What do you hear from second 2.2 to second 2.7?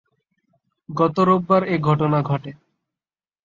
ঘটে।